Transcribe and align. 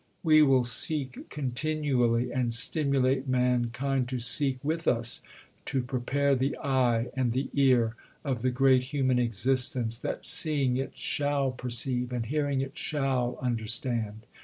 We 0.23 0.41
will 0.41 0.63
seek 0.63 1.29
continually 1.29 2.31
(and 2.31 2.51
stimulate 2.51 3.27
mankind 3.27 4.09
to 4.09 4.19
seek 4.19 4.57
with 4.65 4.87
us) 4.87 5.21
to 5.65 5.83
prepare 5.83 6.33
the 6.33 6.57
eye 6.57 7.11
and 7.13 7.33
the 7.33 7.51
ear 7.53 7.95
of 8.23 8.41
the 8.41 8.49
great 8.49 8.85
human 8.85 9.19
existence 9.19 9.99
that 9.99 10.25
seeing 10.25 10.75
it 10.75 10.93
shall 10.97 11.51
perceive, 11.51 12.11
and 12.11 12.25
hearing 12.25 12.61
it 12.61 12.75
shall 12.75 13.37
understand.... 13.43 14.25